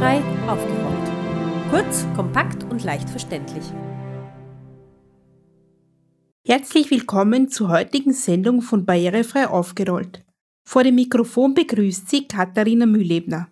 [0.00, 1.70] Barrierefrei aufgerollt.
[1.70, 3.64] Kurz, kompakt und leicht verständlich.
[6.42, 10.24] Herzlich willkommen zur heutigen Sendung von Barrierefrei aufgerollt.
[10.66, 13.50] Vor dem Mikrofon begrüßt Sie Katharina Mühlebner.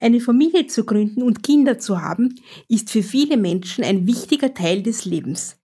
[0.00, 2.36] Eine Familie zu gründen und Kinder zu haben,
[2.68, 5.56] ist für viele Menschen ein wichtiger Teil des Lebens.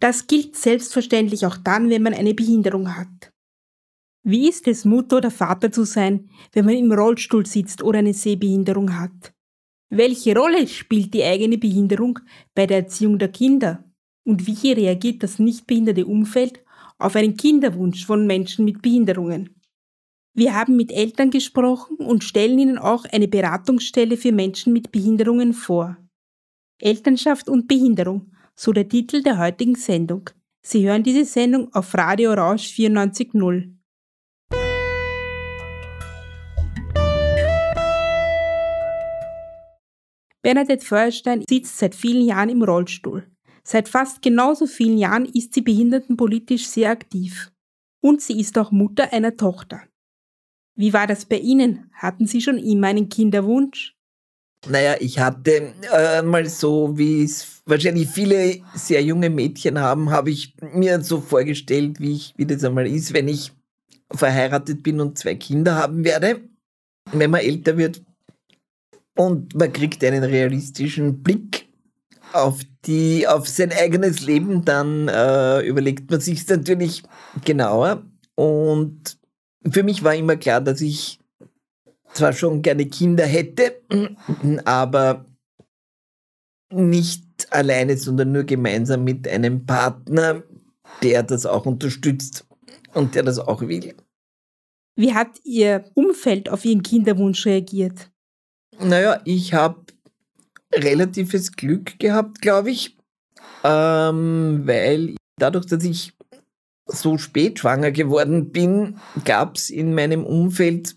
[0.00, 3.32] Das gilt selbstverständlich auch dann, wenn man eine Behinderung hat.
[4.28, 8.12] Wie ist es, Mutter oder Vater zu sein, wenn man im Rollstuhl sitzt oder eine
[8.12, 9.32] Sehbehinderung hat?
[9.88, 12.18] Welche Rolle spielt die eigene Behinderung
[12.52, 13.84] bei der Erziehung der Kinder?
[14.24, 16.64] Und wie reagiert das nicht behinderte Umfeld
[16.98, 19.60] auf einen Kinderwunsch von Menschen mit Behinderungen?
[20.34, 25.52] Wir haben mit Eltern gesprochen und stellen ihnen auch eine Beratungsstelle für Menschen mit Behinderungen
[25.52, 25.98] vor.
[26.80, 30.30] Elternschaft und Behinderung, so der Titel der heutigen Sendung.
[30.62, 33.75] Sie hören diese Sendung auf Radio Orange 94.0.
[40.46, 43.26] Bernadette Feuerstein sitzt seit vielen Jahren im Rollstuhl.
[43.64, 47.50] Seit fast genauso vielen Jahren ist sie behindertenpolitisch sehr aktiv.
[48.00, 49.82] Und sie ist auch Mutter einer Tochter.
[50.76, 51.90] Wie war das bei Ihnen?
[51.94, 53.96] Hatten Sie schon immer einen Kinderwunsch?
[54.68, 60.30] Naja, ich hatte äh, mal so, wie es wahrscheinlich viele sehr junge Mädchen haben, habe
[60.30, 63.50] ich mir so vorgestellt, wie, ich, wie das einmal ist, wenn ich
[64.12, 66.48] verheiratet bin und zwei Kinder haben werde.
[67.10, 68.00] Wenn man älter wird,
[69.16, 71.68] und man kriegt einen realistischen Blick
[72.32, 77.02] auf die, auf sein eigenes Leben, dann äh, überlegt man sich natürlich
[77.44, 78.04] genauer.
[78.34, 79.18] Und
[79.68, 81.18] für mich war immer klar, dass ich
[82.12, 83.80] zwar schon gerne Kinder hätte,
[84.64, 85.24] aber
[86.70, 90.42] nicht alleine, sondern nur gemeinsam mit einem Partner,
[91.02, 92.46] der das auch unterstützt
[92.94, 93.94] und der das auch will.
[94.96, 98.10] Wie hat Ihr Umfeld auf Ihren Kinderwunsch reagiert?
[98.80, 99.80] Naja, ich habe
[100.72, 102.96] relatives Glück gehabt, glaube ich,
[103.64, 106.12] ähm, weil dadurch, dass ich
[106.86, 110.96] so spät schwanger geworden bin, gab es in meinem Umfeld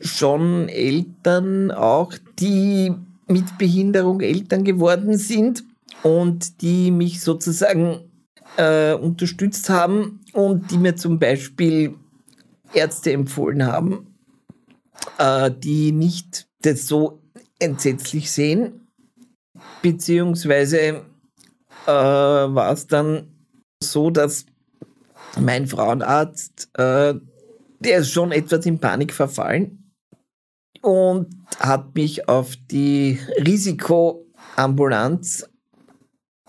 [0.00, 2.94] schon Eltern auch, die
[3.26, 5.64] mit Behinderung Eltern geworden sind
[6.02, 8.10] und die mich sozusagen
[8.56, 11.94] äh, unterstützt haben und die mir zum Beispiel
[12.72, 14.14] Ärzte empfohlen haben,
[15.18, 17.20] äh, die nicht das so
[17.58, 18.88] entsetzlich sehen.
[19.82, 21.04] Beziehungsweise
[21.86, 23.32] äh, war es dann
[23.82, 24.46] so, dass
[25.38, 27.14] mein Frauenarzt, äh,
[27.80, 29.92] der ist schon etwas in Panik verfallen
[30.82, 35.48] und hat mich auf die Risikoambulanz,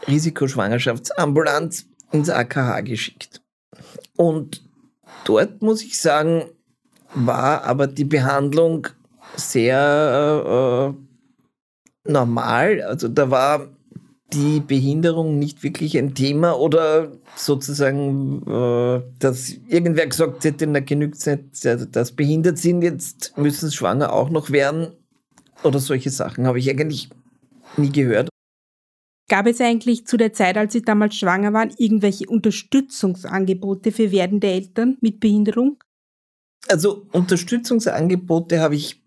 [0.08, 3.42] Risikoschwangerschaftsambulanz ins AKH geschickt.
[4.16, 4.64] Und
[5.26, 6.46] dort muss ich sagen,
[7.14, 8.88] war aber die Behandlung
[9.40, 12.82] sehr äh, normal.
[12.82, 13.70] Also da war
[14.34, 21.26] die Behinderung nicht wirklich ein Thema oder sozusagen, äh, dass irgendwer gesagt hätte, na genügt
[21.26, 24.92] es dass behindert sind, jetzt müssen es schwanger auch noch werden
[25.64, 27.10] oder solche Sachen habe ich eigentlich
[27.78, 28.30] nie gehört.
[29.30, 34.48] Gab es eigentlich zu der Zeit, als Sie damals schwanger waren, irgendwelche Unterstützungsangebote für werdende
[34.48, 35.84] Eltern mit Behinderung?
[36.68, 39.04] Also Unterstützungsangebote habe ich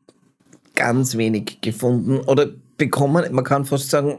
[0.82, 3.24] ganz wenig gefunden oder bekommen.
[3.32, 4.18] Man kann fast sagen,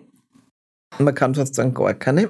[0.98, 2.30] man kann fast sagen gar keine.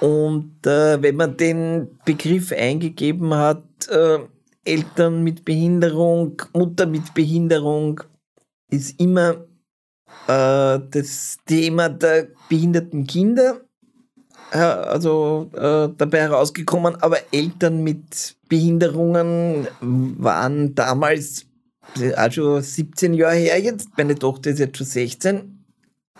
[0.00, 4.18] Und äh, wenn man den Begriff eingegeben hat, äh,
[4.64, 8.00] Eltern mit Behinderung, Mutter mit Behinderung,
[8.72, 9.46] ist immer
[10.26, 13.60] äh, das Thema der behinderten Kinder
[14.50, 21.46] äh, also äh, dabei herausgekommen, aber Eltern mit Behinderungen waren damals
[22.14, 25.64] also 17 Jahre her jetzt, meine Tochter ist jetzt schon 16,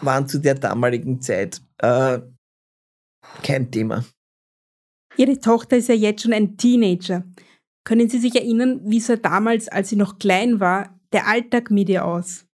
[0.01, 2.19] waren zu der damaligen Zeit äh,
[3.43, 4.05] kein Thema.
[5.17, 7.25] Ihre Tochter ist ja jetzt schon ein Teenager.
[7.85, 11.89] Können Sie sich erinnern, wie sah damals, als sie noch klein war, der Alltag mit
[11.89, 12.45] ihr aus?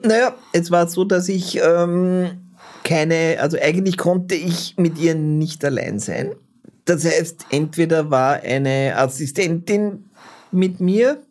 [0.00, 2.54] Naja, es war so, dass ich ähm,
[2.84, 6.34] keine, also eigentlich konnte ich mit ihr nicht allein sein.
[6.84, 10.10] Das heißt, entweder war eine Assistentin
[10.50, 11.22] mit mir,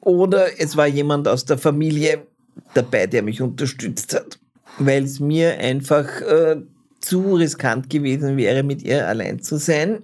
[0.00, 2.26] oder es war jemand aus der Familie
[2.74, 4.38] dabei, der mich unterstützt hat,
[4.78, 6.56] weil es mir einfach äh,
[7.00, 10.02] zu riskant gewesen wäre, mit ihr allein zu sein,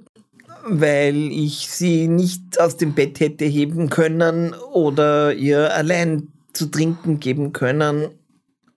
[0.67, 7.21] weil ich sie nicht aus dem Bett hätte heben können oder ihr allein zu trinken
[7.21, 8.09] geben können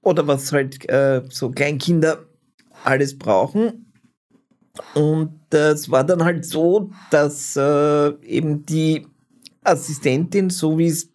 [0.01, 2.25] oder was halt äh, so Kleinkinder
[2.83, 3.85] alles brauchen.
[4.93, 9.07] Und es war dann halt so, dass äh, eben die
[9.67, 11.09] Assistentin, so wie es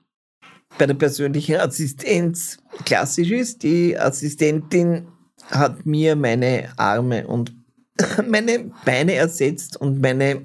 [0.78, 3.62] bei der persönlichen Assistenz klassisch ist.
[3.62, 5.08] Die Assistentin
[5.50, 7.54] hat mir meine Arme und
[8.28, 10.42] meine Beine ersetzt und meine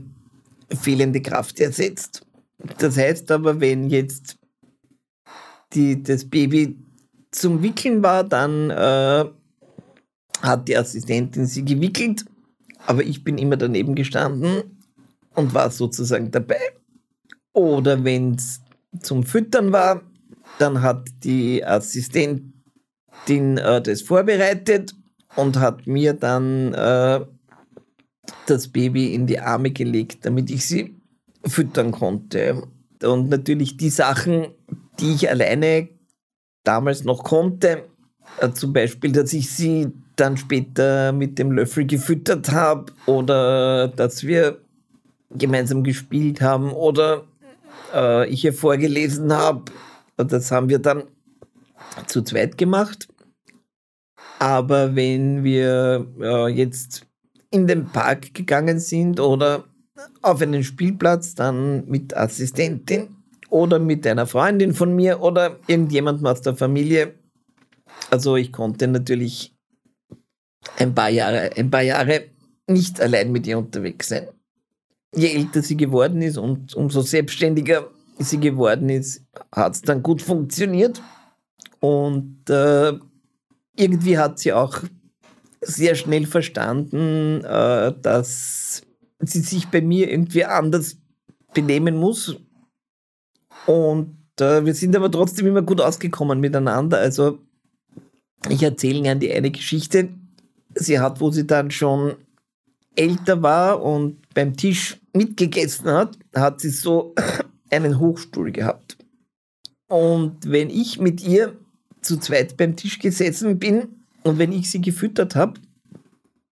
[0.69, 2.25] fehlende Kraft ersetzt.
[2.79, 4.37] Das heißt aber, wenn jetzt
[5.73, 6.77] die, das Baby
[7.31, 9.25] zum Wickeln war, dann äh,
[10.41, 12.25] hat die Assistentin sie gewickelt,
[12.85, 14.77] aber ich bin immer daneben gestanden
[15.35, 16.59] und war sozusagen dabei.
[17.57, 18.61] Oder wenn es
[19.01, 20.03] zum Füttern war,
[20.59, 22.53] dann hat die Assistentin
[23.57, 24.93] äh, das vorbereitet
[25.35, 27.25] und hat mir dann äh,
[28.45, 30.95] das Baby in die Arme gelegt, damit ich sie
[31.47, 32.61] füttern konnte.
[33.03, 34.49] Und natürlich die Sachen,
[34.99, 35.89] die ich alleine
[36.63, 37.85] damals noch konnte,
[38.39, 44.23] äh, zum Beispiel, dass ich sie dann später mit dem Löffel gefüttert habe oder dass
[44.23, 44.59] wir
[45.31, 47.23] gemeinsam gespielt haben oder
[47.93, 49.71] äh, ich ihr vorgelesen habe.
[50.17, 51.03] Das haben wir dann
[52.07, 53.07] zu zweit gemacht.
[54.39, 57.05] Aber wenn wir äh, jetzt
[57.51, 59.63] in den Park gegangen sind oder
[60.21, 63.15] auf einen Spielplatz, dann mit Assistentin
[63.49, 67.15] oder mit einer Freundin von mir oder irgendjemandem aus der Familie.
[68.11, 69.55] Also ich konnte natürlich
[70.77, 72.25] ein paar Jahre, ein paar Jahre
[72.67, 74.27] nicht allein mit ihr unterwegs sein.
[75.15, 77.89] Je älter sie geworden ist und umso selbstständiger
[78.19, 79.23] sie geworden ist,
[79.53, 81.01] hat es dann gut funktioniert.
[81.79, 82.93] Und äh,
[83.75, 84.81] irgendwie hat sie auch
[85.61, 88.81] sehr schnell verstanden, äh, dass
[89.19, 90.97] sie sich bei mir irgendwie anders
[91.53, 92.35] benehmen muss.
[93.65, 96.97] Und äh, wir sind aber trotzdem immer gut ausgekommen miteinander.
[96.97, 97.39] Also
[98.49, 100.09] ich erzähle gerne die eine Geschichte.
[100.75, 102.15] Sie hat, wo sie dann schon
[102.95, 107.15] älter war und beim Tisch mitgegessen hat, hat sie so
[107.71, 108.95] einen Hochstuhl gehabt.
[109.87, 111.57] Und wenn ich mit ihr
[112.03, 113.87] zu zweit beim Tisch gesessen bin,
[114.21, 115.59] und wenn ich sie gefüttert habe,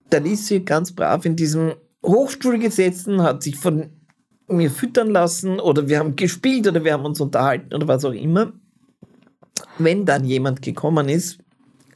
[0.10, 1.74] dann ist sie ganz brav in diesem
[2.04, 3.92] Hochstuhl gesessen, hat sich von
[4.48, 8.14] mir füttern lassen oder wir haben gespielt oder wir haben uns unterhalten oder was auch
[8.14, 8.52] immer.
[9.78, 11.38] Wenn dann jemand gekommen ist,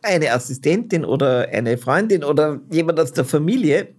[0.04, 3.96] eine Assistentin oder eine Freundin oder jemand aus der Familie,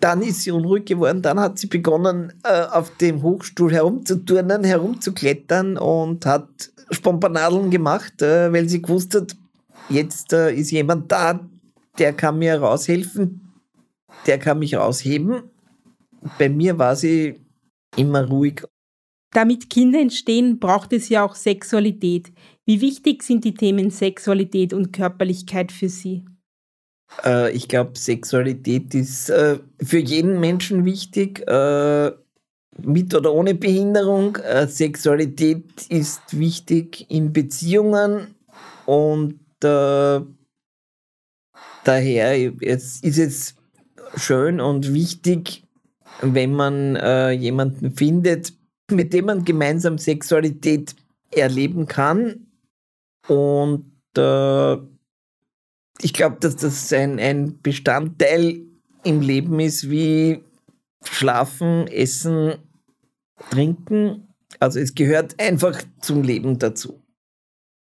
[0.00, 5.76] dann ist sie unruhig geworden, dann hat sie begonnen, äh, auf dem Hochstuhl herumzuturnen, herumzuklettern
[5.76, 9.36] und hat Spompanadeln gemacht, äh, weil sie gewusst hat,
[9.88, 11.40] jetzt äh, ist jemand da,
[11.98, 13.52] der kann mir raushelfen,
[14.26, 15.42] der kann mich rausheben.
[16.38, 17.40] Bei mir war sie
[17.96, 18.62] immer ruhig.
[19.32, 22.32] Damit Kinder entstehen, braucht es ja auch Sexualität.
[22.66, 26.24] Wie wichtig sind die Themen Sexualität und Körperlichkeit für Sie?
[27.24, 32.12] Äh, ich glaube, Sexualität ist äh, für jeden Menschen wichtig, äh,
[32.78, 34.36] mit oder ohne Behinderung.
[34.36, 38.34] Äh, Sexualität ist wichtig in Beziehungen
[38.86, 40.20] und äh,
[41.84, 43.54] daher es ist es
[44.16, 45.64] schön und wichtig,
[46.20, 48.52] wenn man äh, jemanden findet,
[48.90, 50.94] mit dem man gemeinsam Sexualität
[51.30, 52.46] erleben kann.
[53.28, 54.76] Und äh,
[56.02, 58.62] ich glaube, dass das ein, ein Bestandteil
[59.04, 60.42] im Leben ist, wie
[61.04, 62.54] Schlafen, Essen,
[63.50, 64.28] Trinken.
[64.58, 67.00] Also es gehört einfach zum Leben dazu.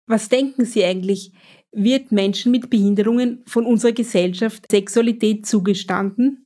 [0.07, 1.31] Was denken Sie eigentlich?
[1.71, 6.45] Wird Menschen mit Behinderungen von unserer Gesellschaft Sexualität zugestanden?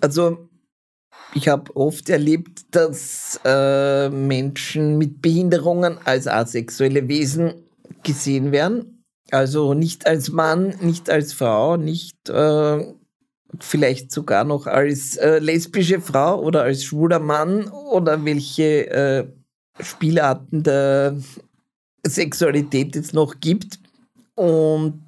[0.00, 0.48] Also
[1.34, 7.54] ich habe oft erlebt, dass äh, Menschen mit Behinderungen als asexuelle Wesen
[8.02, 9.01] gesehen werden.
[9.32, 12.84] Also nicht als Mann, nicht als Frau, nicht äh,
[13.60, 19.26] vielleicht sogar noch als äh, lesbische Frau oder als schwuler Mann oder welche äh,
[19.80, 21.16] Spielarten der
[22.06, 23.78] Sexualität jetzt noch gibt.
[24.34, 25.02] Und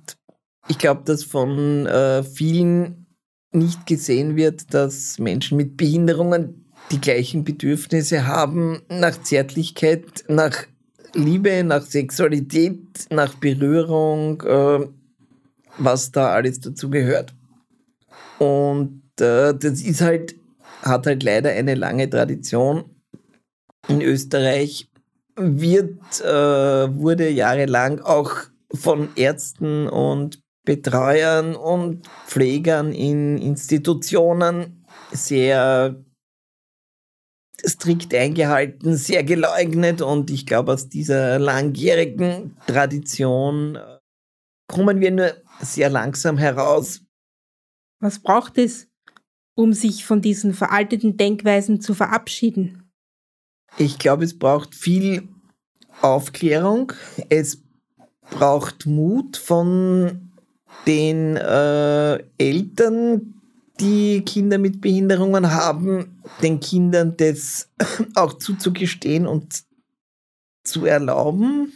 [0.69, 3.07] ich glaube, dass von äh, vielen
[3.53, 10.67] nicht gesehen wird, dass Menschen mit Behinderungen die gleichen Bedürfnisse haben nach Zärtlichkeit, nach
[11.15, 14.87] Liebe, nach Sexualität, nach Berührung, äh,
[15.79, 17.35] was da alles dazu gehört.
[18.39, 20.35] Und äh, das ist halt,
[20.83, 22.85] hat halt leider eine lange Tradition.
[23.89, 24.89] In Österreich
[25.37, 28.33] wird, äh, wurde jahrelang auch
[28.73, 36.04] von Ärzten und Betreuern und Pflegern in Institutionen sehr
[37.67, 43.99] strikt eingehalten, sehr geleugnet und ich glaube, aus dieser langjährigen Tradition äh,
[44.69, 47.03] kommen wir nur sehr langsam heraus.
[48.01, 48.89] Was braucht es,
[49.57, 52.91] um sich von diesen veralteten Denkweisen zu verabschieden?
[53.79, 55.29] Ich glaube, es braucht viel
[56.01, 56.93] Aufklärung,
[57.29, 57.63] es
[58.31, 60.33] braucht Mut von
[60.87, 63.34] den äh, Eltern,
[63.81, 67.71] die Kinder mit Behinderungen haben, den Kindern das
[68.15, 69.65] auch zuzugestehen und
[70.63, 71.73] zu erlauben.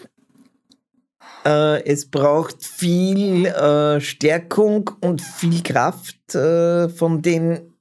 [1.44, 7.74] Äh, es braucht viel äh, Stärkung und viel Kraft äh, von den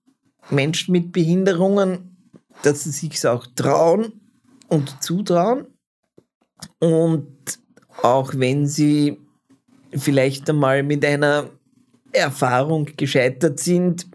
[0.49, 2.17] Menschen mit Behinderungen,
[2.63, 4.21] dass sie sich auch trauen
[4.67, 5.67] und zutrauen.
[6.79, 7.59] Und
[8.01, 9.19] auch wenn sie
[9.91, 11.49] vielleicht einmal mit einer
[12.11, 14.07] Erfahrung gescheitert sind,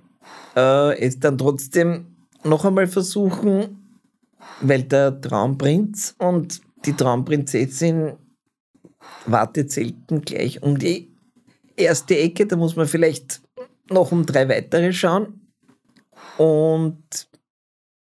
[0.56, 2.06] äh, es dann trotzdem
[2.44, 3.98] noch einmal versuchen,
[4.60, 8.14] weil der Traumprinz und die Traumprinzessin
[9.26, 11.12] wartet selten gleich um die
[11.76, 13.40] erste Ecke, da muss man vielleicht
[13.88, 15.40] noch um drei weitere schauen.
[16.38, 17.28] Und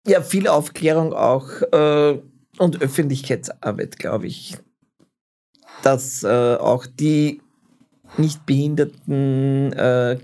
[0.06, 2.20] ja, viel Aufklärung auch äh,
[2.58, 4.56] und Öffentlichkeitsarbeit, glaube ich.
[5.82, 7.42] Dass äh, auch die
[8.18, 10.18] Nichtbehinderten äh,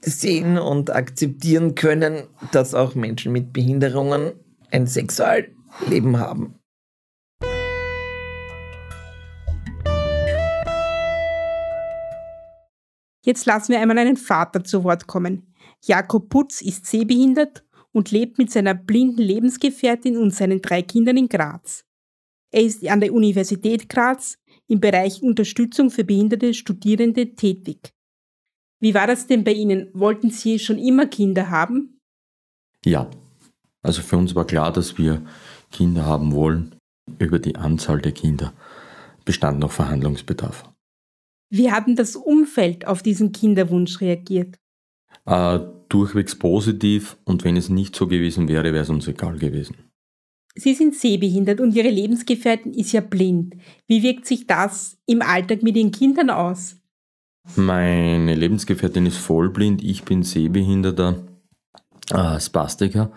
[0.00, 4.32] sehen und akzeptieren können, dass auch Menschen mit Behinderungen
[4.70, 6.54] ein Sexualleben haben.
[13.24, 15.54] Jetzt lassen wir einmal einen Vater zu Wort kommen.
[15.84, 21.28] Jakob Putz ist sehbehindert und lebt mit seiner blinden Lebensgefährtin und seinen drei Kindern in
[21.28, 21.84] Graz.
[22.50, 24.38] Er ist an der Universität Graz
[24.72, 27.92] im Bereich Unterstützung für behinderte Studierende tätig.
[28.80, 29.88] Wie war das denn bei Ihnen?
[29.92, 32.00] Wollten Sie schon immer Kinder haben?
[32.84, 33.08] Ja,
[33.82, 35.22] also für uns war klar, dass wir
[35.70, 36.74] Kinder haben wollen.
[37.18, 38.54] Über die Anzahl der Kinder
[39.26, 40.72] bestand noch Verhandlungsbedarf.
[41.50, 44.56] Wie hat denn das Umfeld auf diesen Kinderwunsch reagiert?
[45.26, 45.60] Äh,
[45.90, 49.76] durchwegs positiv und wenn es nicht so gewesen wäre, wäre es uns egal gewesen.
[50.54, 53.54] Sie sind sehbehindert und Ihre Lebensgefährtin ist ja blind.
[53.86, 56.76] Wie wirkt sich das im Alltag mit Ihren Kindern aus?
[57.56, 61.26] Meine Lebensgefährtin ist vollblind, ich bin sehbehinderter
[62.10, 63.12] äh, Spastiker.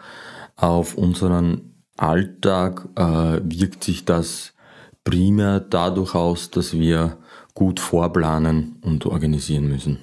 [0.56, 4.54] Auf unseren Alltag äh, wirkt sich das
[5.04, 7.18] primär dadurch aus, dass wir
[7.54, 10.00] gut vorplanen und organisieren müssen.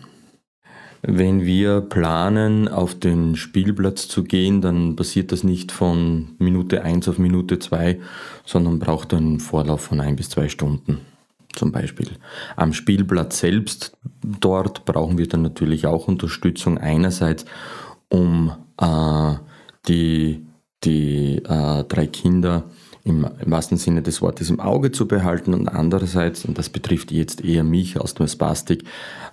[1.04, 7.08] Wenn wir planen, auf den Spielplatz zu gehen, dann passiert das nicht von Minute 1
[7.08, 7.98] auf Minute 2,
[8.44, 11.00] sondern braucht einen Vorlauf von ein bis zwei Stunden
[11.56, 12.08] zum Beispiel.
[12.54, 17.46] Am Spielplatz selbst, dort brauchen wir dann natürlich auch Unterstützung einerseits,
[18.08, 19.34] um äh,
[19.88, 20.46] die,
[20.84, 22.64] die äh, drei Kinder
[23.04, 27.10] im, im wahrsten Sinne des Wortes im Auge zu behalten und andererseits, und das betrifft
[27.10, 28.84] jetzt eher mich aus dem Spastik,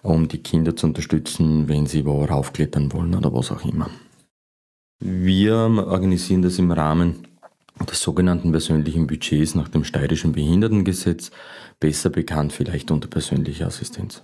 [0.01, 3.89] um die Kinder zu unterstützen, wenn sie wo raufklettern wollen oder was auch immer.
[4.99, 7.27] Wir organisieren das im Rahmen
[7.89, 11.31] des sogenannten persönlichen Budgets nach dem steirischen Behindertengesetz,
[11.79, 14.23] besser bekannt vielleicht unter persönlicher Assistenz.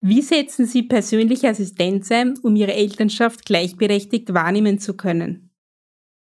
[0.00, 5.45] Wie setzen Sie persönliche Assistenz ein, um Ihre Elternschaft gleichberechtigt wahrnehmen zu können?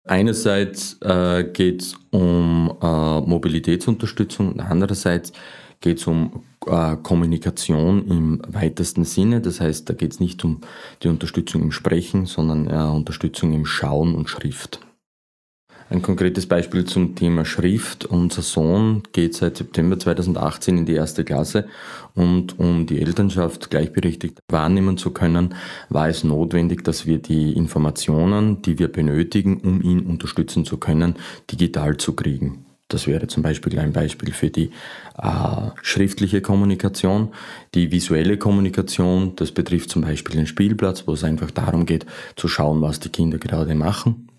[0.04, 5.33] Einerseits äh, geht es um äh, Mobilitätsunterstützung und andererseits
[5.80, 9.40] geht es um äh, Kommunikation im weitesten Sinne.
[9.40, 10.61] Das heißt, da geht es nicht um
[11.02, 14.80] die Unterstützung im Sprechen, sondern äh, Unterstützung im Schauen und Schrift.
[15.90, 18.04] Ein konkretes Beispiel zum Thema Schrift.
[18.04, 21.66] Unser Sohn geht seit September 2018 in die erste Klasse
[22.14, 25.56] und um die Elternschaft gleichberechtigt wahrnehmen zu können,
[25.88, 31.16] war es notwendig, dass wir die Informationen, die wir benötigen, um ihn unterstützen zu können,
[31.50, 32.66] digital zu kriegen.
[32.87, 34.70] Das wäre zum Beispiel ein Beispiel für die
[35.20, 37.30] äh, schriftliche Kommunikation.
[37.75, 42.06] Die visuelle Kommunikation, das betrifft zum Beispiel den Spielplatz, wo es einfach darum geht,
[42.37, 44.29] zu schauen, was die Kinder gerade machen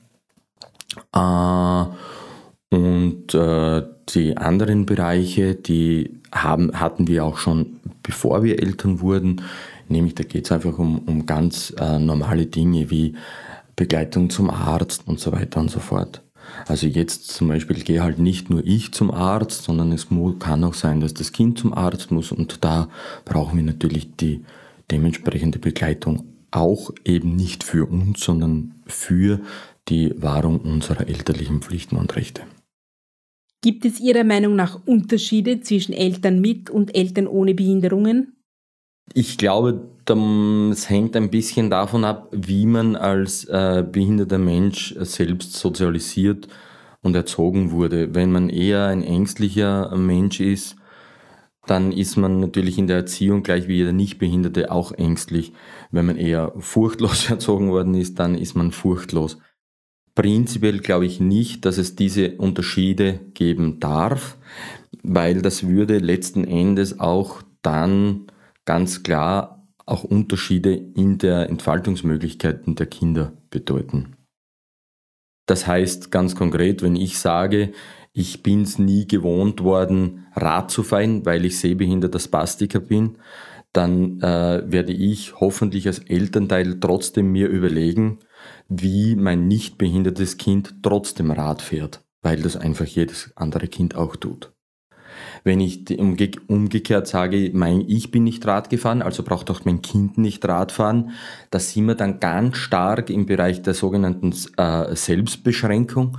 [1.13, 9.41] und äh, die anderen Bereiche, die haben, hatten wir auch schon bevor wir Eltern wurden.
[9.88, 13.15] Nämlich da geht es einfach um, um ganz äh, normale Dinge wie
[13.75, 16.21] Begleitung zum Arzt und so weiter und so fort.
[16.67, 20.07] Also jetzt zum Beispiel gehe halt nicht nur ich zum Arzt, sondern es
[20.39, 22.89] kann auch sein, dass das Kind zum Arzt muss und da
[23.25, 24.43] brauchen wir natürlich die
[24.89, 29.39] dementsprechende Begleitung auch eben nicht für uns, sondern für
[29.90, 32.44] die Wahrung unserer elterlichen Pflichten und Rechte.
[33.62, 38.38] Gibt es Ihrer Meinung nach Unterschiede zwischen Eltern mit und Eltern ohne Behinderungen?
[39.14, 39.88] Ich glaube,
[40.72, 46.48] es hängt ein bisschen davon ab, wie man als äh, behinderter Mensch selbst sozialisiert
[47.02, 48.16] und erzogen wurde.
[48.16, 50.76] Wenn man eher ein ängstlicher Mensch ist,
[51.68, 55.54] dann ist man natürlich in der Erziehung gleich wie jeder Nichtbehinderte auch ängstlich.
[55.92, 59.38] Wenn man eher furchtlos erzogen worden ist, dann ist man furchtlos.
[60.15, 64.38] Prinzipiell glaube ich nicht, dass es diese Unterschiede geben darf,
[65.03, 68.27] weil das würde letzten Endes auch dann
[68.65, 74.15] ganz klar auch Unterschiede in der Entfaltungsmöglichkeiten der Kinder bedeuten.
[75.46, 77.74] Das heißt ganz konkret, wenn ich sage,
[78.13, 83.18] ich bin es nie gewohnt worden, Rad zu fahren, weil ich sehbehinderter Spastiker bin,
[83.74, 88.20] dann äh, werde ich hoffentlich als Elternteil trotzdem mir überlegen,
[88.67, 94.15] wie mein nicht behindertes Kind trotzdem Rad fährt, weil das einfach jedes andere Kind auch
[94.15, 94.53] tut.
[95.43, 99.81] Wenn ich umge umgekehrt sage, mein, ich bin nicht Rad gefahren, also braucht auch mein
[99.81, 101.12] Kind nicht Rad fahren,
[101.50, 106.17] da sind wir dann ganz stark im Bereich der sogenannten äh, Selbstbeschränkung,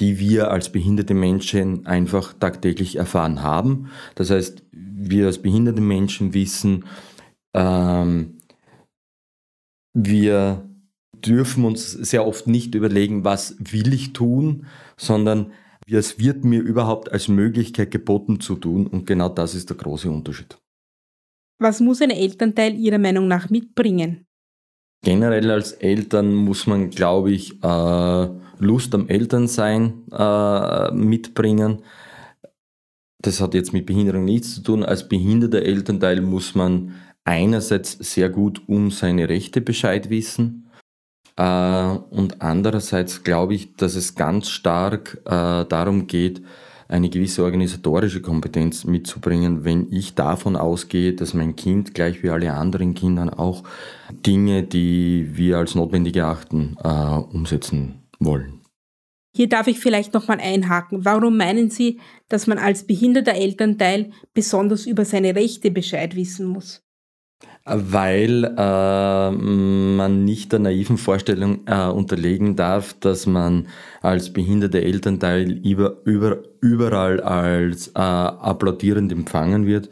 [0.00, 3.90] die wir als behinderte Menschen einfach tagtäglich erfahren haben.
[4.14, 6.84] Das heißt, wir als behinderte Menschen wissen,
[7.54, 8.38] ähm,
[9.94, 10.68] wir
[11.26, 14.66] dürfen uns sehr oft nicht überlegen, was will ich tun,
[14.96, 15.52] sondern
[15.88, 20.10] es wird mir überhaupt als Möglichkeit geboten zu tun und genau das ist der große
[20.10, 20.58] Unterschied.
[21.58, 24.26] Was muss ein Elternteil Ihrer Meinung nach mitbringen?
[25.04, 28.28] Generell als Eltern muss man, glaube ich, äh,
[28.58, 31.82] Lust am Elternsein äh, mitbringen.
[33.22, 34.82] Das hat jetzt mit Behinderung nichts zu tun.
[34.84, 40.65] Als behinderter Elternteil muss man einerseits sehr gut um seine Rechte Bescheid wissen
[41.42, 46.42] und andererseits glaube ich, dass es ganz stark äh, darum geht,
[46.88, 52.54] eine gewisse organisatorische Kompetenz mitzubringen, wenn ich davon ausgehe, dass mein Kind gleich wie alle
[52.54, 53.64] anderen Kindern auch
[54.24, 58.60] Dinge, die wir als notwendig erachten, äh, umsetzen wollen.
[59.34, 61.04] Hier darf ich vielleicht nochmal einhaken.
[61.04, 62.00] Warum meinen Sie,
[62.30, 66.85] dass man als behinderter Elternteil besonders über seine Rechte Bescheid wissen muss?
[67.64, 73.66] Weil äh, man nicht der naiven Vorstellung äh, unterlegen darf, dass man
[74.02, 79.90] als behinderte Elternteil über, über, überall als äh, applaudierend empfangen wird.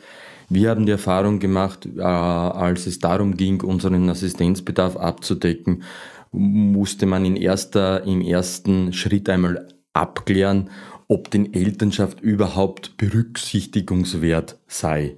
[0.49, 5.83] Wir haben die Erfahrung gemacht, äh, als es darum ging, unseren Assistenzbedarf abzudecken,
[6.31, 10.71] musste man in erster, im ersten Schritt einmal abklären,
[11.09, 15.17] ob den Elternschaft überhaupt berücksichtigungswert sei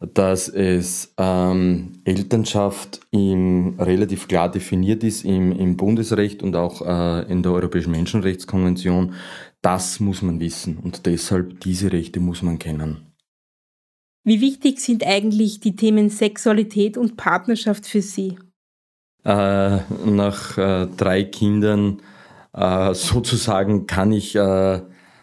[0.00, 7.30] dass es ähm, Elternschaft im, relativ klar definiert ist im, im Bundesrecht und auch äh,
[7.30, 9.14] in der Europäischen Menschenrechtskonvention.
[9.60, 13.08] Das muss man wissen und deshalb diese Rechte muss man kennen.
[14.24, 18.38] Wie wichtig sind eigentlich die Themen Sexualität und Partnerschaft für Sie?
[19.24, 22.02] Äh, nach äh, drei Kindern
[22.52, 24.80] äh, sozusagen kann ich äh,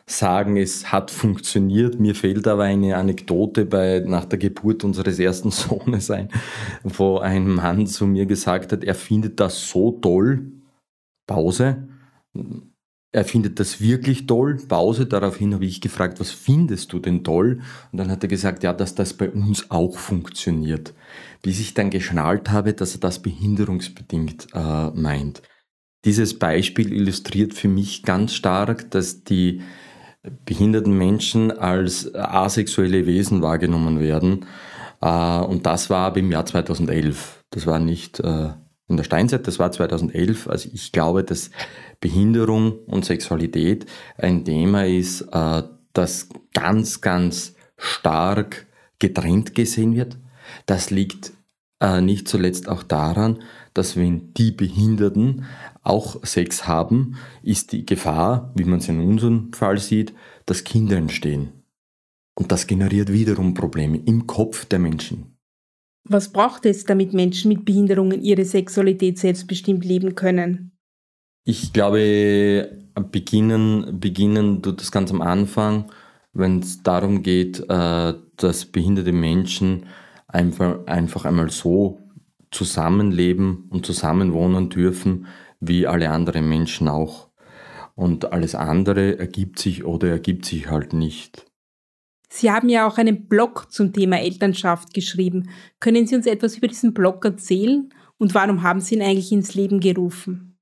[0.08, 2.00] sagen, es hat funktioniert.
[2.00, 6.30] Mir fehlt aber eine Anekdote bei, nach der Geburt unseres ersten Sohnes ein,
[6.84, 10.52] wo ein Mann zu mir gesagt hat, er findet das so toll.
[11.28, 11.88] Pause.
[13.12, 14.58] Er findet das wirklich toll.
[14.68, 15.08] Pause.
[15.08, 17.62] Daraufhin habe ich gefragt, was findest du denn toll?
[17.92, 20.94] Und dann hat er gesagt, ja, dass das bei uns auch funktioniert.
[21.42, 25.42] Bis ich dann geschnallt habe, dass er das behinderungsbedingt äh, meint.
[26.04, 29.62] Dieses Beispiel illustriert für mich ganz stark, dass die
[30.46, 34.46] behinderten Menschen als asexuelle Wesen wahrgenommen werden.
[35.02, 37.44] Äh, und das war aber im Jahr 2011.
[37.52, 38.50] Das war nicht äh,
[38.88, 40.48] in der Steinzeit, das war 2011.
[40.48, 41.52] Also ich glaube, dass
[42.00, 43.86] Behinderung und Sexualität
[44.18, 48.68] ein Thema ist, äh, das ganz, ganz stark
[49.00, 50.18] getrennt gesehen wird.
[50.66, 51.34] Das liegt
[52.00, 55.46] nicht zuletzt auch daran, dass wenn die Behinderten
[55.86, 60.14] auch Sex haben, ist die Gefahr, wie man es in unserem Fall sieht,
[60.46, 61.50] dass Kinder entstehen.
[62.36, 65.38] Und das generiert wiederum Probleme im Kopf der Menschen.
[66.08, 70.72] Was braucht es, damit Menschen mit Behinderungen ihre Sexualität selbstbestimmt leben können?
[71.46, 72.70] Ich glaube,
[73.12, 75.92] beginnen, beginnen tut das ganz am Anfang,
[76.34, 79.86] wenn es darum geht, äh, dass behinderte Menschen
[80.28, 82.00] einfach, einfach einmal so
[82.52, 85.28] zusammenleben und zusammenwohnen dürfen,
[85.68, 87.30] wie alle anderen Menschen auch.
[87.96, 91.46] Und alles andere ergibt sich oder ergibt sich halt nicht.
[92.30, 95.50] Sie haben ja auch einen Blog zum Thema Elternschaft geschrieben.
[95.80, 99.56] Können Sie uns etwas über diesen Blog erzählen und warum haben Sie ihn eigentlich ins
[99.56, 100.58] Leben gerufen?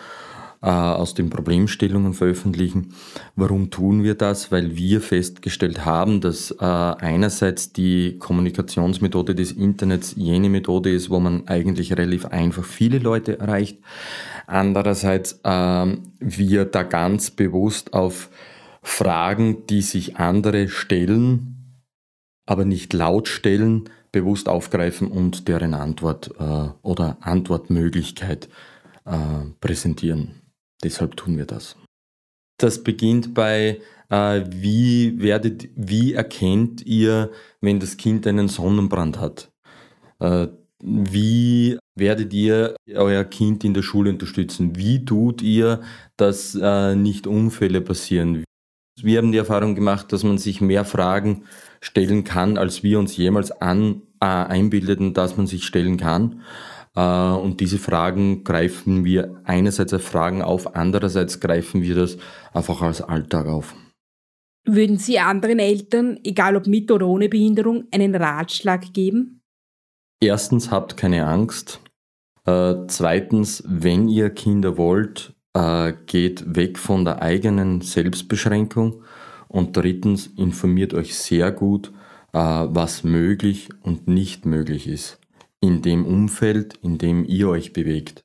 [0.69, 2.93] aus den Problemstellungen veröffentlichen.
[3.35, 4.51] Warum tun wir das?
[4.51, 11.19] Weil wir festgestellt haben, dass äh, einerseits die Kommunikationsmethode des Internets jene Methode ist, wo
[11.19, 13.79] man eigentlich relativ einfach viele Leute erreicht.
[14.47, 18.29] Andererseits äh, wir da ganz bewusst auf
[18.81, 21.81] Fragen, die sich andere stellen,
[22.45, 28.47] aber nicht laut stellen, bewusst aufgreifen und deren Antwort äh, oder Antwortmöglichkeit
[29.05, 29.17] äh,
[29.59, 30.44] präsentieren.
[30.83, 31.75] Deshalb tun wir das.
[32.57, 39.51] Das beginnt bei, äh, wie, werdet, wie erkennt ihr, wenn das Kind einen Sonnenbrand hat?
[40.19, 40.47] Äh,
[40.81, 44.75] wie werdet ihr euer Kind in der Schule unterstützen?
[44.75, 45.81] Wie tut ihr,
[46.17, 48.43] dass äh, nicht Unfälle passieren?
[49.01, 51.43] Wir haben die Erfahrung gemacht, dass man sich mehr Fragen
[51.81, 56.41] stellen kann, als wir uns jemals an, äh, einbildeten, dass man sich stellen kann.
[56.95, 62.17] Äh, und diese Fragen greifen wir einerseits als Fragen auf, andererseits greifen wir das
[62.53, 63.75] einfach als Alltag auf.
[64.67, 69.41] Würden Sie anderen Eltern, egal ob mit oder ohne Behinderung, einen Ratschlag geben?
[70.19, 71.81] Erstens, habt keine Angst.
[72.45, 79.03] Äh, zweitens, wenn ihr Kinder wollt, äh, geht weg von der eigenen Selbstbeschränkung.
[79.47, 81.91] Und drittens, informiert euch sehr gut,
[82.33, 85.19] äh, was möglich und nicht möglich ist
[85.65, 88.23] in dem Umfeld, in dem ihr euch bewegt.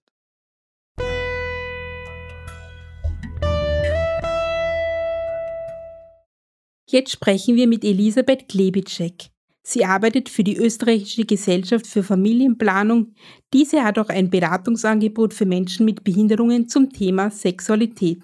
[6.86, 9.30] Jetzt sprechen wir mit Elisabeth Klebitschek.
[9.62, 13.14] Sie arbeitet für die Österreichische Gesellschaft für Familienplanung.
[13.52, 18.22] Diese hat auch ein Beratungsangebot für Menschen mit Behinderungen zum Thema Sexualität.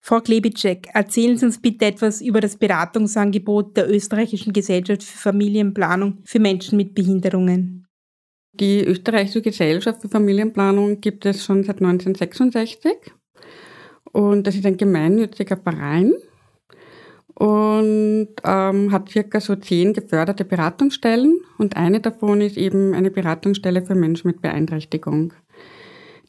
[0.00, 6.18] Frau Klebitschek, erzählen Sie uns bitte etwas über das Beratungsangebot der Österreichischen Gesellschaft für Familienplanung
[6.24, 7.77] für Menschen mit Behinderungen.
[8.52, 12.92] Die Österreichische Gesellschaft für Familienplanung gibt es schon seit 1966
[14.12, 16.14] und das ist ein gemeinnütziger Verein
[17.34, 23.82] und ähm, hat circa so zehn geförderte Beratungsstellen und eine davon ist eben eine Beratungsstelle
[23.82, 25.34] für Menschen mit Beeinträchtigung.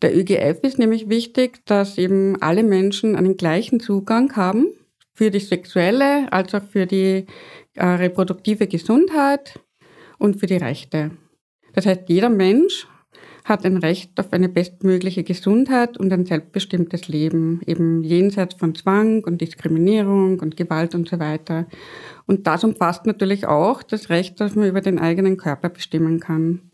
[0.02, 4.68] Der ÖGF ist nämlich wichtig, dass eben alle Menschen einen gleichen Zugang haben
[5.14, 7.26] für die sexuelle als auch für die
[7.76, 9.60] äh, reproduktive Gesundheit
[10.20, 11.12] und für die Rechte.
[11.74, 12.88] Das heißt, jeder Mensch
[13.46, 19.24] hat ein Recht auf eine bestmögliche Gesundheit und ein selbstbestimmtes Leben, eben jenseits von Zwang
[19.24, 21.68] und Diskriminierung und Gewalt und so weiter.
[22.28, 26.70] Und das umfasst natürlich auch das Recht, dass man über den eigenen Körper bestimmen kann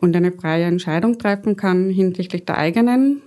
[0.00, 3.22] und eine freie Entscheidung treffen kann hinsichtlich der eigenen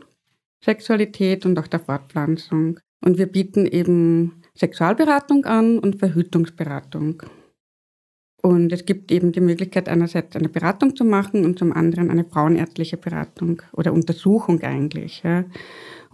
[0.64, 2.80] Sexualität und auch der Fortpflanzung.
[3.04, 7.24] Und wir bieten eben Sexualberatung an und Verhütungsberatung.
[8.46, 12.26] Und es gibt eben die Möglichkeit, einerseits eine Beratung zu machen und zum anderen eine
[12.26, 15.24] frauenärztliche Beratung oder Untersuchung eigentlich.
[15.24, 15.46] Ja.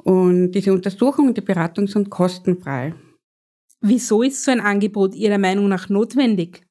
[0.04, 2.94] Und diese Untersuchung und die Beratung sind kostenfrei.
[3.82, 6.62] Wieso ist so ein Angebot Ihrer Meinung nach notwendig?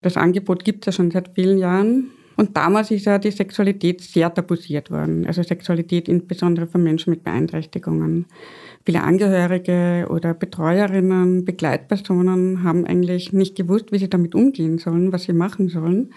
[0.00, 2.10] Das Angebot gibt es ja schon seit vielen Jahren.
[2.36, 5.26] Und damals ist ja die Sexualität sehr tabuisiert worden.
[5.26, 8.26] Also Sexualität insbesondere von Menschen mit Beeinträchtigungen.
[8.84, 15.24] Viele Angehörige oder Betreuerinnen, Begleitpersonen haben eigentlich nicht gewusst, wie sie damit umgehen sollen, was
[15.24, 16.12] sie machen sollen.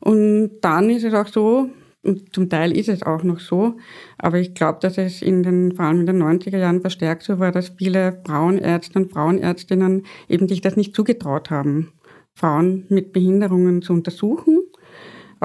[0.00, 1.70] Und dann ist es auch so,
[2.02, 3.76] und zum Teil ist es auch noch so,
[4.18, 7.38] aber ich glaube, dass es in den, vor allem in den 90er Jahren verstärkt so
[7.38, 11.92] war, dass viele Frauenärzte und Frauenärztinnen eben sich das nicht zugetraut haben,
[12.34, 14.65] Frauen mit Behinderungen zu untersuchen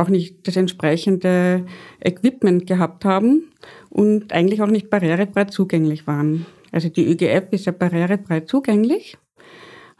[0.02, 1.66] auch nicht das entsprechende
[2.04, 3.52] Equipment gehabt haben
[3.90, 6.46] und eigentlich auch nicht barrierefrei zugänglich waren.
[6.72, 9.18] Also die ÖGF ist ja barrierefrei zugänglich.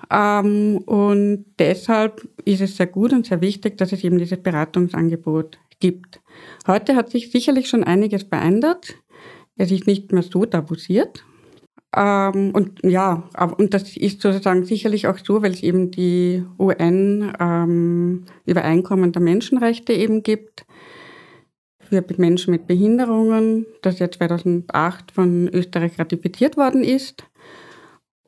[0.10, 5.60] Ähm, und deshalb ist es sehr gut und sehr wichtig, dass es eben dieses Beratungsangebot
[5.80, 6.22] gibt.
[6.68, 8.96] Heute hat sich sicherlich schon einiges verändert.
[9.58, 11.24] Es ist nicht mehr so tabuisiert.
[11.96, 13.24] Ähm, und ja,
[13.58, 19.92] und das ist sozusagen sicherlich auch so, weil es eben die UN-Übereinkommen ähm, der Menschenrechte
[19.94, 20.66] eben gibt
[21.80, 27.26] für Menschen mit Behinderungen, das ja 2008 von Österreich ratifiziert worden ist.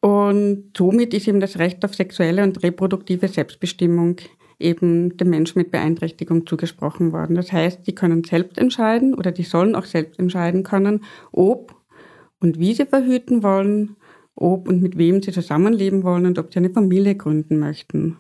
[0.02, 4.18] Und somit ist eben das Recht auf sexuelle und reproduktive Selbstbestimmung
[4.60, 7.38] eben den Menschen mit Beeinträchtigung zugesprochen worden.
[7.38, 11.74] Das heißt, die können selbst entscheiden oder die sollen auch selbst entscheiden können, ob
[12.44, 13.96] und wie sie verhüten wollen,
[14.36, 18.18] ob und mit wem sie zusammenleben wollen und ob sie eine Familie gründen möchten.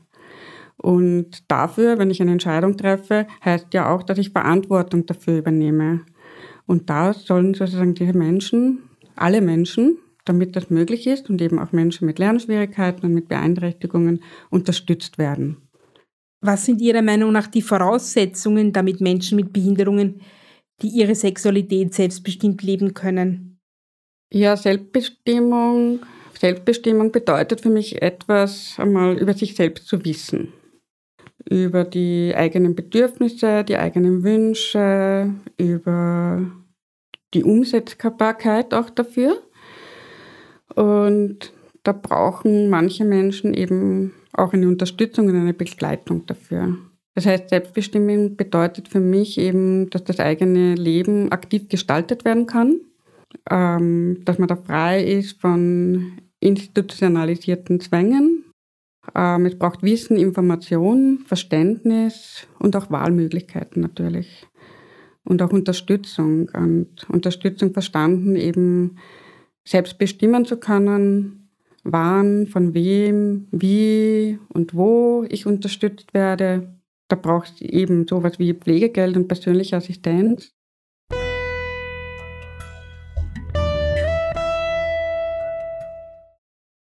[0.78, 6.02] Und dafür, wenn ich eine Entscheidung treffe, heißt ja auch, dass ich Verantwortung dafür übernehme.
[6.66, 8.84] Und da sollen sozusagen diese Menschen,
[9.16, 14.24] alle Menschen, damit das möglich ist und eben auch Menschen mit Lernschwierigkeiten und mit Beeinträchtigungen
[14.50, 15.58] unterstützt werden.
[16.42, 20.22] Was sind Ihrer Meinung nach die Voraussetzungen, damit Menschen mit Behinderungen,
[20.82, 23.53] die ihre Sexualität selbstbestimmt leben können?
[24.32, 26.00] Ja, Selbstbestimmung.
[26.40, 30.54] Selbstbestimmung bedeutet für mich etwas, einmal über sich selbst zu wissen.
[31.50, 36.42] Über die eigenen Bedürfnisse, die eigenen Wünsche, über
[37.34, 39.42] die Umsetzbarkeit auch dafür.
[40.76, 46.78] Und da brauchen manche Menschen eben auch eine Unterstützung und eine Begleitung dafür.
[47.16, 52.82] Das heißt, Selbstbestimmung bedeutet für mich eben, dass das eigene Leben aktiv gestaltet werden kann,
[53.50, 58.46] ähm, dass man da frei ist von institutionalisierten Zwängen.
[59.15, 64.48] Ähm, es braucht Wissen, Information, Verständnis und auch Wahlmöglichkeiten natürlich.
[65.24, 66.50] Und auch Unterstützung.
[66.54, 68.98] Und Unterstützung verstanden, eben
[69.65, 71.50] selbst bestimmen zu können,
[71.84, 76.78] wann, von wem, wie und wo ich unterstützt werde.
[77.08, 80.54] Da braucht es eben sowas wie Pflegegeld und persönliche Assistenz.